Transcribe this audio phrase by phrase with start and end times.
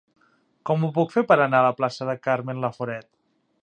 [0.69, 3.11] Com ho puc fer per anar a la plaça de Carmen Laforet?